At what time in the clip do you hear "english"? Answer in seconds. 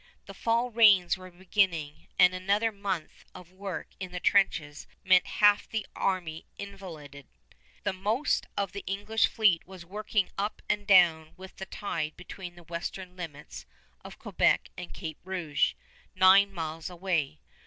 8.87-9.27